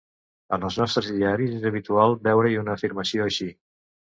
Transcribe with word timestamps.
En 0.55 0.63
els 0.69 0.77
nostres 0.81 1.09
diaris 1.17 1.53
és 1.59 1.67
habitual 1.71 2.17
veure-hi 2.29 2.59
una 2.63 2.77
afirmació 2.81 3.29
així. 3.29 3.53